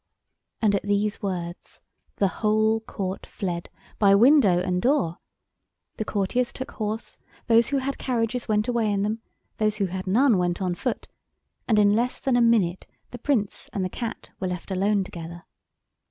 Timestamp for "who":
7.67-7.77, 9.75-9.85